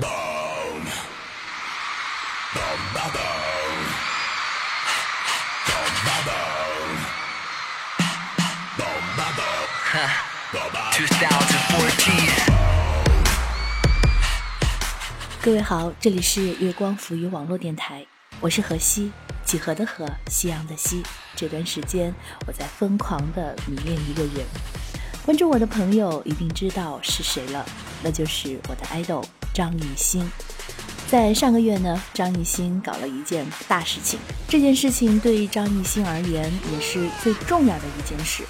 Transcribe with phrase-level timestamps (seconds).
[0.00, 0.80] Boom,
[2.54, 3.80] boom, ba boom,
[5.66, 6.96] boom, ba boom,
[8.78, 9.68] boom, ba boom.
[15.42, 18.06] 各位好，这里是月光浮语网络电台，
[18.40, 19.12] 我是何西，
[19.44, 21.02] 几何的何，夕阳的西。
[21.36, 22.14] 这段时间
[22.46, 24.46] 我在疯狂的迷恋一个人，
[25.26, 27.66] 关注我的朋友一定知道是谁了，
[28.02, 29.22] 那就是我的 idol
[29.52, 30.30] 张艺兴。
[31.08, 38.44] 在上个月呢，张艺兴搞了一件大事情，这件事情对张艺兴而言也是最重要的一件事。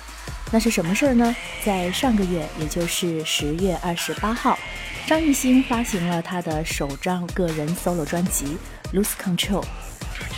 [0.53, 1.35] 那是什么事儿呢？
[1.65, 4.59] 在上个月，也就是十月二十八号。
[5.07, 8.59] 张艺兴发行了他的首张个人 solo 专辑
[8.95, 9.63] 《Lose Control》，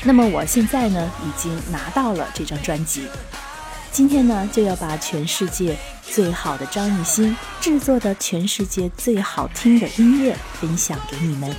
[0.04, 3.06] 那么我现在呢已经拿到了这张专辑，
[3.92, 11.55] 今天呢就要把全世界最好的张艺兴制作的全世界最好听的音乐分享给你们。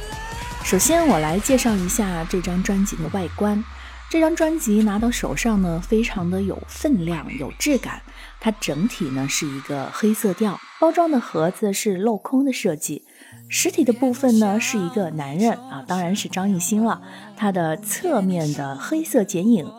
[0.64, 3.64] 首先我来介绍一下这张专辑的外观，
[4.09, 8.02] 这张专辑拿到手上呢非常的有分量、有质感。
[8.39, 13.04] 它整体呢是一个黑色调，包装的盒子是镂空的设计，
[13.48, 17.00] 实体的部分呢是一个男人啊，当然是张艺兴了。
[17.38, 19.72] 它的侧面的黑色剪影，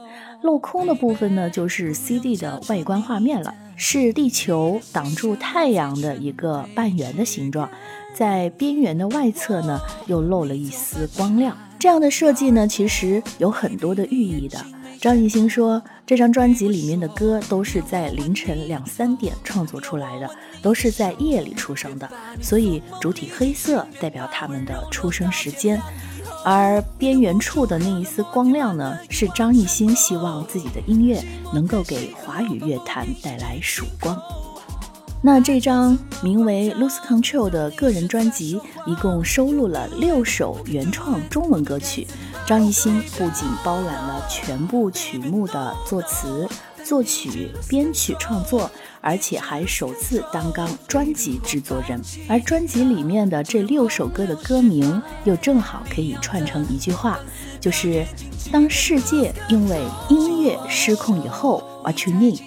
[0.45, 7.67] 镂空的部分呢就是 CD 的外观画面了，是地球挡住太阳的一个半圆的形状，
[8.15, 11.57] 在边缘的外侧呢又漏了一丝光亮。
[11.79, 14.59] 这样的设计呢其实有很多的寓意的。
[15.01, 20.29] 张艺兴说，这张专辑里面的歌都是在凌晨两三点创作出来的，
[20.61, 22.07] 都是在夜里出生的，
[22.43, 25.81] 所以主体黑色代表他们的出生时间，
[26.45, 31.21] 而边缘处的那一丝光亮呢，是张艺兴希望自己的音乐
[31.53, 34.17] 能够给华语乐坛带来曙光。
[35.23, 42.07] 那这张名为《Lose Control》的个人专辑，一共收录了六首原创中文歌曲。
[42.47, 46.47] 张艺兴不仅包揽了全部曲目的作词、
[46.85, 48.71] 作曲、编曲创作，
[49.01, 52.01] 而且还首次担纲专辑制作人。
[52.29, 57.19] 而专辑里面的这六首歌的歌名，又正好可以串成一句话，
[57.61, 58.05] 就是
[58.53, 62.41] “当世界因为音乐失控以后，What you need？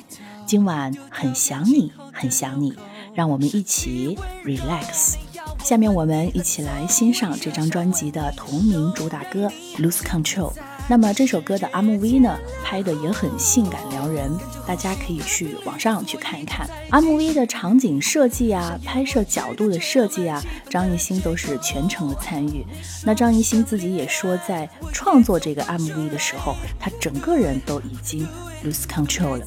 [0.46, 2.74] 今晚很想你。”很想你，
[3.14, 5.18] 让我们一起 relax。
[5.64, 10.52] 下面我们一起来欣赏这张专辑的同名主打歌《Lose Control》。
[10.90, 14.32] 那么这首歌的 MV 呢，拍的也很性感撩人，
[14.66, 16.66] 大家可以去网上去看一看。
[16.92, 22.66] MV 的场景设计啊，拍摄角度的设计啊，张艺兴都是全程的参与。
[23.04, 28.26] 那张艺兴自己也说，在创作这个 MV 的时候，他整个人都已经
[28.64, 29.46] lose control 了。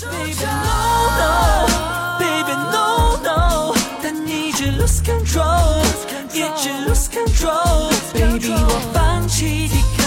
[0.00, 5.84] Baby no no，baby, no, no, 但你一直 lose control，
[6.32, 7.92] 一直 lose control。
[8.14, 10.01] Baby 我放弃抵抗，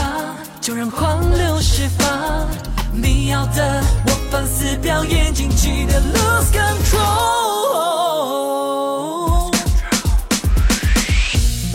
[0.66, 2.50] 就让狂流释放。
[2.92, 6.98] 你要的我放肆表演，尽情的 lose control。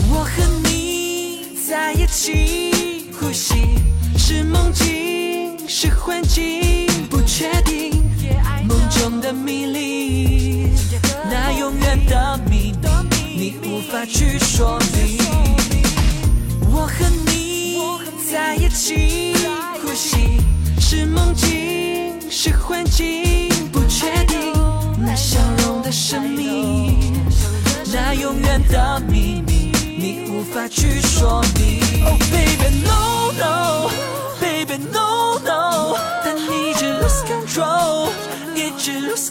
[0.09, 3.79] 我和你在一起，呼吸
[4.17, 8.03] 是梦境，是幻境，不确定。
[8.67, 10.67] 梦中的迷离，
[11.29, 12.73] 那永远的秘
[13.09, 15.60] 密，你无法去说明。
[18.83, 19.35] 吸，
[19.79, 20.41] 呼吸
[20.79, 24.53] 是梦境，是幻境，不确定。
[24.97, 27.13] 那笑容的神秘，
[27.93, 31.79] 那永远的秘密，你无法去说明。
[32.05, 35.40] Oh baby no no，baby no no，
[38.81, 39.29] Lose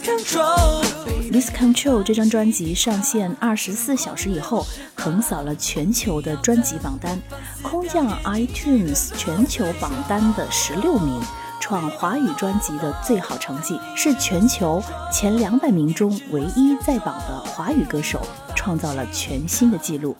[1.51, 7.21] Control 这张专辑上线二十四小时以后，横扫了全球的专辑榜单，
[7.61, 11.21] 空降 iTunes 全球榜单的十六名，
[11.59, 14.81] 创华语专辑的最好成绩，是全球
[15.11, 18.25] 前两百名中唯一在榜的华语歌手，
[18.55, 20.15] 创造了全新的纪录。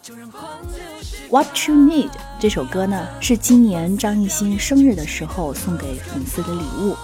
[1.30, 6.98] What You Need 这首歌呢，是今年张艺兴生日的时候送给粉丝的礼物。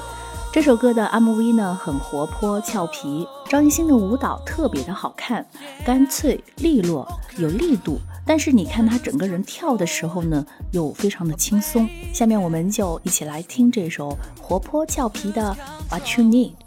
[0.58, 5.46] 这首歌的 MV 呢很活泼俏皮，张艺兴的舞蹈特别的好看，
[5.86, 7.08] 干脆利落
[7.38, 11.88] 有力度，但是你看他整个人跳的时候呢又非常的轻松。
[12.12, 15.56] 下面我们就一起来听这首活泼俏皮的
[15.92, 16.67] What You Need。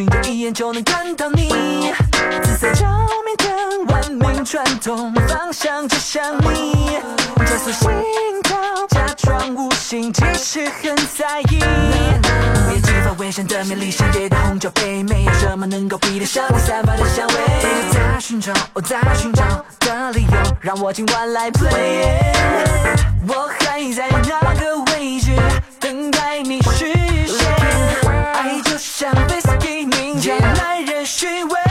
[0.00, 1.92] love，人群的一眼就能看到你。
[2.42, 2.86] 紫色照
[3.26, 6.98] 明灯，文明传统，方向指向你。
[7.38, 7.90] 加速心
[8.42, 8.56] 跳，
[8.88, 11.58] 假装无心，其实很在意。
[12.68, 17.34] 别激发危险的魅力，深夜的红酒杯，没有什么能够比得上你散发的香味。
[17.92, 19.44] 在寻找，我在寻找
[19.80, 22.06] 的理由，让我今晚来 play。
[23.28, 25.30] 我还在那个位置，
[25.78, 26.86] 等待你实
[27.26, 27.50] 现。
[28.34, 29.40] 爱就像被，
[31.22, 31.69] 耐人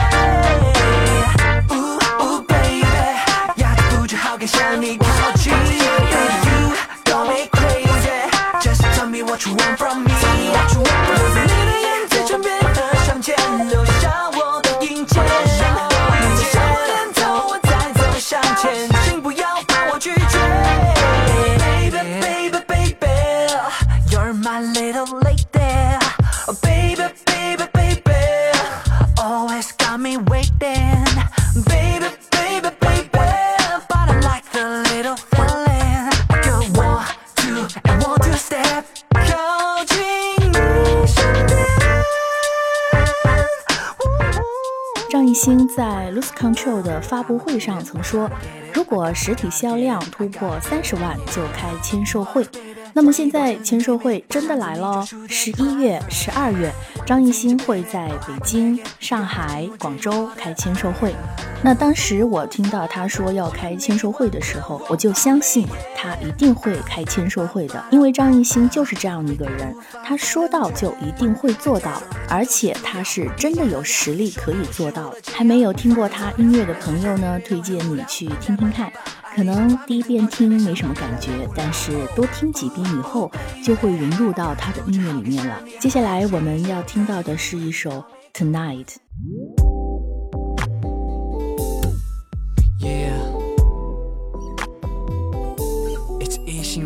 [45.42, 48.30] 星在 Lose Control 的发布会上曾说，
[48.74, 52.46] 如果实体销量突破三十万，就开签售会。
[52.92, 56.72] 那么现在签售会真的来了，十一月、十二月，
[57.06, 61.14] 张艺兴会在北京、上海、广州开签售会。
[61.62, 75.14] 那当时我听到他说要开签售会的时候，我就相信他一定会开签售会的，因为张艺兴就是这样一个人，他说到就一定会做到，而且他是真的有实力可以做到。
[75.32, 78.90] 还没有听过他音乐的朋友呢，推荐你去听听看。
[79.34, 83.30] 可能第一遍听没什么感觉，但是多听几遍以后，
[83.64, 85.60] 就会融入到他的音乐里面了。
[85.80, 87.90] 接下来我们要听到的是一首
[88.34, 88.86] 《Tonight》。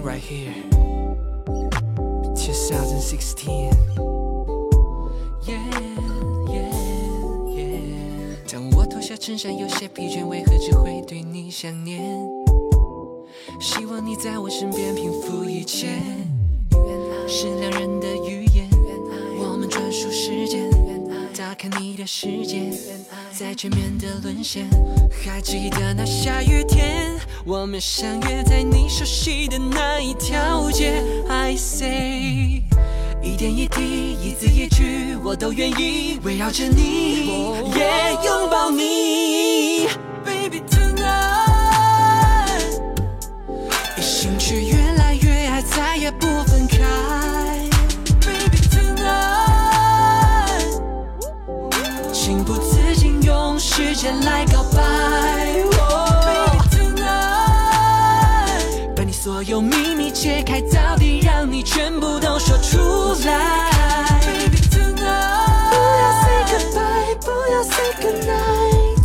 [0.03, 0.53] Right here.
[2.35, 3.71] 2016.
[5.47, 5.61] Yeah,
[6.49, 6.73] yeah,
[7.49, 8.53] yeah.
[8.53, 12.34] 当我脱下衬衫，有些疲倦，为何只会对你想念？
[13.61, 15.89] 希望你在我身边，平复一切。
[17.27, 18.69] 是两人的语言，
[19.39, 20.71] 我们专属时间。
[21.37, 22.71] 打开你的世界，
[23.33, 24.69] 在全面的沦陷。
[25.25, 27.13] 还记得那下雨天，
[27.45, 31.03] 我们相约在你熟悉的那一条街。
[31.29, 32.63] I say，
[33.23, 37.27] 一点一滴，一字一句，我都愿意围绕着你，
[37.75, 39.89] 也拥抱你。
[40.25, 40.61] Baby
[54.05, 54.83] 用时间来告白。
[56.27, 57.09] Baby tonight，
[58.95, 62.79] 把你所有秘密揭开，到底让你全部都说出
[63.27, 64.21] 来。
[64.21, 69.05] Baby tonight，不要 say goodbye，不要 say goodnight。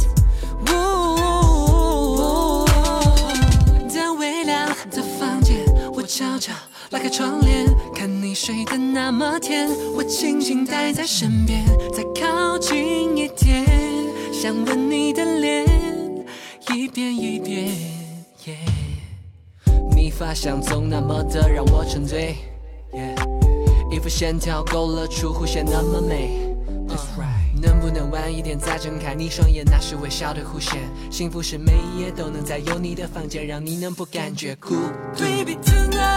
[3.90, 6.52] 在微亮的房间，我悄悄
[6.92, 7.66] 拉开窗帘，
[7.96, 13.66] 看你睡得那么甜，我轻轻待在身边，再靠近一点，
[14.42, 15.66] 想吻你的脸，
[16.70, 17.76] 一遍一遍。
[18.46, 18.56] yeah
[19.94, 22.38] 你发香总那么的让我沉醉
[22.94, 23.18] ，yeah
[23.92, 26.40] 衣服线条勾勒出弧线那么美。
[27.62, 29.66] 能不能晚一点再睁开你双眼？
[29.66, 30.80] 那是微笑的弧线。
[31.12, 34.70] 幸福是每一夜都能在有你的房间，让你能不感觉孤
[35.18, 35.22] 独。
[35.22, 36.14] Baby tonight，tonight，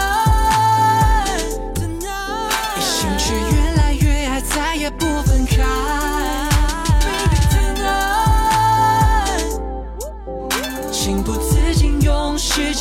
[2.77, 3.72] 一心却越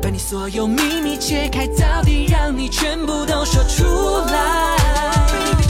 [0.00, 3.84] 把你所有秘密揭开，到底让你全部都说出
[4.32, 4.76] 来。
[5.32, 5.64] Baby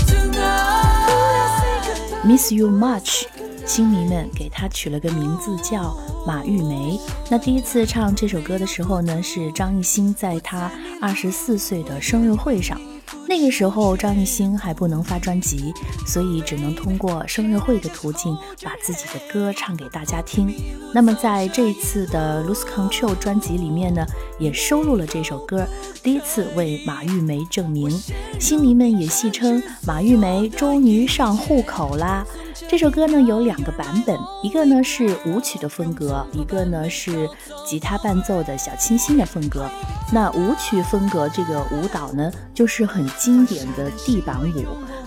[2.27, 3.25] tonight，Miss You Much，
[3.67, 7.01] 星迷们给她取了个名字叫马玉梅。
[7.31, 10.71] 那第一次唱这首歌的时候呢，是张艺兴在他
[11.01, 12.79] 二十四岁的生日会上。
[13.31, 15.73] 那个时候张艺兴还不能发专辑，
[16.05, 20.53] 所以只能通过生日会的途径把自己的歌唱给大家听。
[20.93, 24.05] 那么在这一次的《Lose Control》专辑里面呢，
[24.41, 25.65] 也收录了这首歌，
[26.03, 27.89] 第一次为马玉梅证明。
[28.41, 32.27] 星迷们也戏称马玉梅终于上户口啦。
[32.69, 37.29] 这首歌呢有两个版本，一个呢是舞曲的风格，一个呢是
[37.67, 39.69] 吉他伴奏的小清新的风格。
[40.13, 44.61] 那舞曲风格这个舞蹈呢，就是很经典的地板舞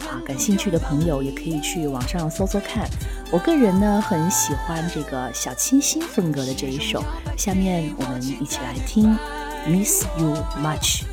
[0.07, 0.21] 啊。
[0.25, 2.87] 感兴趣的朋友也可以去网上搜搜看。
[3.31, 7.03] 我个人呢很喜欢这个小清新风格的这一首。
[7.37, 9.17] 下面我们一起来听
[9.67, 11.03] 《Miss You Much》。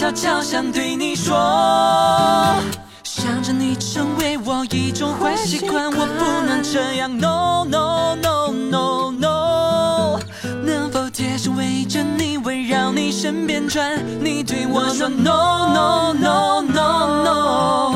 [0.00, 1.36] 悄悄想对你说，
[3.04, 7.10] 想着你成为我一种坏习惯，我不能这样。
[7.18, 9.19] No no no no no，
[13.30, 13.96] 身边转？
[14.20, 17.92] 你对我说 No no no no no，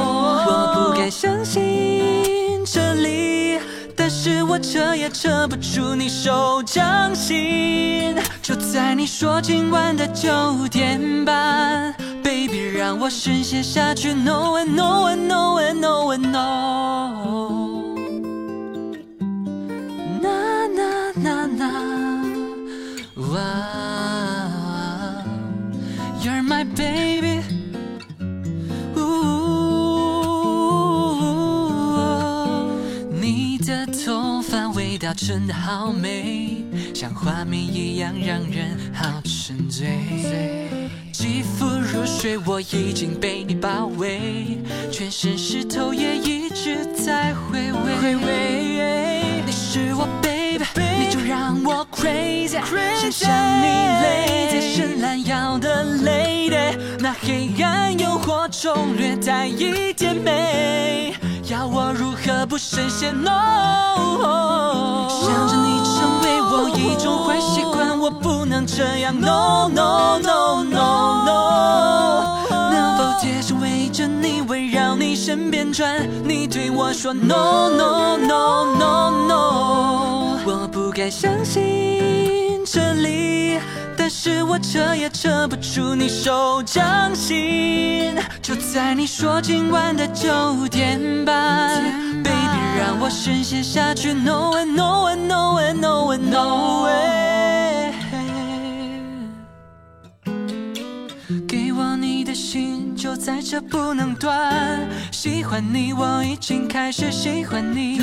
[0.46, 3.58] 我不该相信这里，
[3.96, 8.14] 但是我扯也扯不出你手掌心。
[8.42, 10.30] 就在你说今晚的九
[10.70, 11.92] 点半。
[12.22, 14.14] Baby，让我深陷下去。
[14.14, 17.63] No and no and no and no and no。
[26.76, 27.42] baby。
[33.10, 36.64] 你的头发味道真的好美，
[36.94, 40.68] 像画面一样让人好沉醉。
[41.12, 44.58] 肌肤如水，我已经被你包围，
[44.90, 47.82] 全身湿透也一直在回味。
[49.46, 50.64] 你是我 baby，
[50.98, 52.58] 你就让我 crazy，
[53.00, 53.30] 想象
[53.62, 53.66] 你
[54.02, 55.84] 累在伸懒腰的
[56.98, 61.14] 那黑暗诱惑中略带一点美，
[61.48, 63.30] 要我如何不深陷？No？
[65.08, 69.14] 想着你成为我一种坏习惯，我不能这样。
[69.18, 73.42] No no no no no，能否贴。
[73.42, 83.58] 身围着你，围绕你身边转，你对我说 No No No No No，我不该相信这里，
[84.16, 88.14] 是我扯也扯不出你手掌心。
[88.40, 91.82] 就在你说今晚的九点半
[92.22, 97.92] ，Baby 让我深陷下去，no way no way No No No way。
[101.48, 104.88] 给我你的心，就在这不能断。
[105.10, 107.98] 喜欢你，我已经开始喜欢你。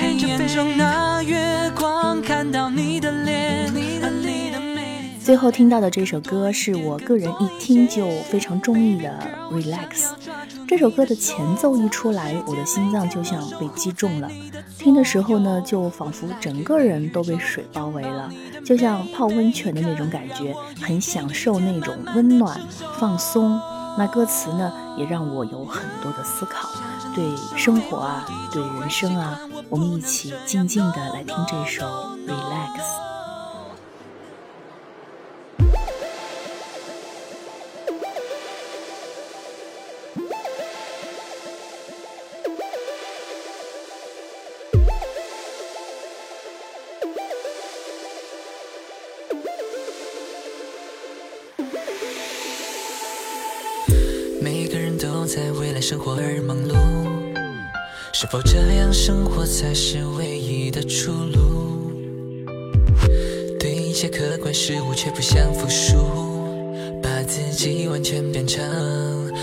[0.00, 4.35] 黑夜中那月光，看到你的脸。
[5.26, 9.12] 最后听到的这首歌是我个人一听就非常中意的
[9.52, 9.88] 《Relax》。
[10.68, 14.30] 这首歌的前奏一出来，我的心脏就像被击中了。
[14.78, 18.30] 听的时候呢，就仿佛整个人都被水包围了，
[18.64, 22.60] 就像泡温泉的那种感觉，很享受那种温暖
[23.00, 23.60] 放松。
[23.98, 26.68] 那歌词呢，也让我有很多的思考，
[27.16, 27.24] 对
[27.56, 31.84] 生活啊，对人生啊，我们一起静静的来听这首
[32.30, 32.78] 《Relax》。
[58.18, 61.92] 是否这样生活才是唯一的出路？
[63.60, 65.98] 对一切客观事物却不想服输，
[67.02, 68.64] 把自己完全变成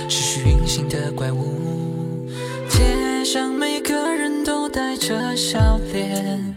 [0.09, 2.27] 持续运行的怪物。
[2.67, 6.55] 街上每个人都带着笑脸，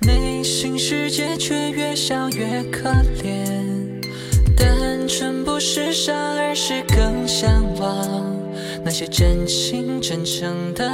[0.00, 2.90] 内心世界却越笑越可
[3.22, 4.02] 怜。
[4.56, 8.45] 单纯不是傻，而是更向往。
[8.86, 10.88] 那些真情真诚的，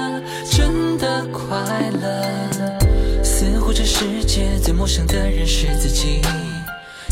[0.51, 3.23] 真的快乐。
[3.23, 6.23] 似乎这世界最陌生的人是自己。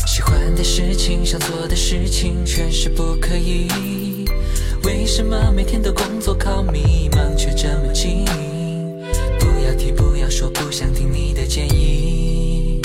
[0.07, 3.67] 喜欢的事情，想做的事情，全是不可以。
[4.83, 8.25] 为什么每天都工作靠迷茫，却这么近？
[9.39, 12.81] 不要提，不要说，不想听你的建议。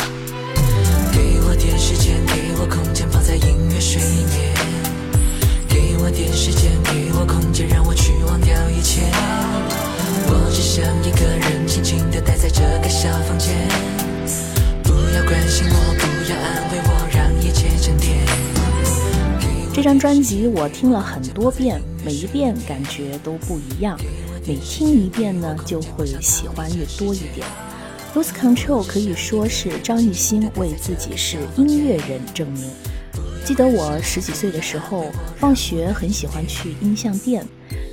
[1.14, 4.75] 给我点时间，给我空间，泡在音乐水里面。
[6.06, 9.02] 给我点时间，给我空间，让我去忘掉一切。
[10.28, 13.56] 我只想一个人静静地待在这个小房间。
[14.84, 18.25] 不要关心我，不要安慰我，让一切沉淀。
[19.75, 23.98] 这张专辑我听了很多遍，每一遍感觉都不一样。
[24.46, 27.44] 每听一遍呢，就会喜欢越多一点。
[28.16, 32.70] 《Lose Control》可以说是张艺兴为自己是音乐人证明。
[33.46, 37.46] 记得我十几岁的时候，放学很喜欢去音像店。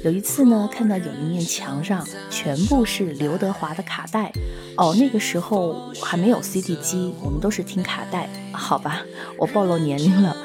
[0.04, 4.34] 有一次呢，看到有一面墙上全部是刘德华的卡带。
[4.78, 8.28] 哦，那个时候还没有 CD 机，我们都是听卡带。
[8.52, 9.04] 好吧，
[9.38, 10.36] 我暴露年龄了。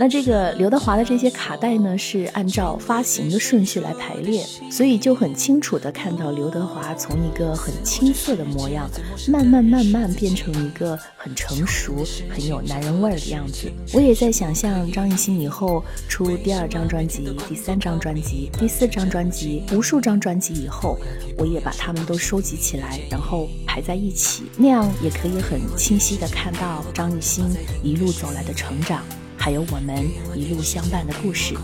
[0.00, 8.88] 那这个刘德华的这些卡带呢，是按照发行的顺序来排列，所以就很清楚的看到刘德华从一个很青涩的模样，
[9.26, 13.68] 慢慢慢慢变成一个很成熟、很有男人味儿的样子。
[13.92, 20.96] 我也在想象张艺兴以后出第二张专辑、第三张专辑、第四张专辑、无数张专辑以后，
[21.36, 27.44] 我也把他们都收集起来，然后排在一起，那样也可以很清晰的看到张艺兴
[27.82, 29.02] 一路走来的成长。
[29.38, 31.54] 还有我们一路相伴的故事，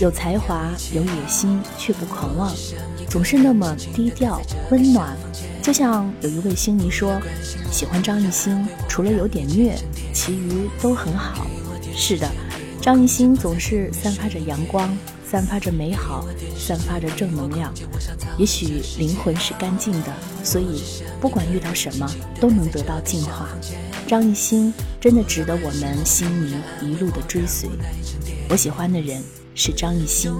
[0.00, 2.52] 有才华，有野心，却不狂妄，
[3.08, 5.16] 总是那么低调温暖。
[5.62, 7.18] 就像有一位星迷说，
[7.70, 9.74] 喜欢张艺兴，除了有点虐，
[10.12, 11.46] 其余都很好。
[11.94, 12.30] 是的，
[12.82, 14.96] 张艺兴总是散发着阳光，
[15.28, 16.24] 散发着美好，
[16.56, 17.74] 散发着正能量。
[18.38, 20.12] 也许灵魂是干净的，
[20.44, 20.82] 所以
[21.20, 22.08] 不管遇到什么，
[22.40, 23.48] 都能得到净化。
[24.06, 27.68] 张艺兴真的值得我们心迷一路的追随。
[28.48, 29.20] 我喜欢的人
[29.54, 30.32] 是张艺兴。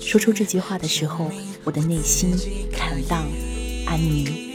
[0.00, 1.30] 说出这句话的时候，
[1.64, 2.34] 我的内心
[2.72, 3.26] 坦荡
[3.86, 4.45] 安宁。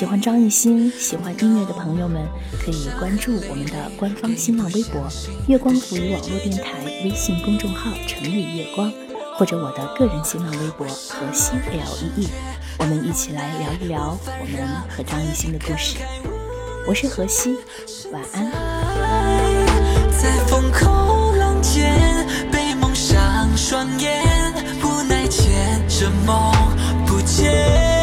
[0.00, 2.26] 喜欢张艺兴、喜欢音乐的朋友们，
[2.64, 5.06] 可以关注我们的官方新浪微博
[5.46, 8.90] “月光浮语网络电台”微信公众号“城里月光”，
[9.36, 12.28] 或者我的个人新浪微博“河西 L E E”，
[12.78, 15.98] 我们一起来聊一聊我们和张艺兴的故事。
[16.88, 17.58] 我是何西，
[18.10, 18.50] 晚安。
[20.18, 24.24] 在风口浪尖，被蒙上双眼，
[24.82, 26.50] 无奈牵着梦
[27.06, 27.99] 不见。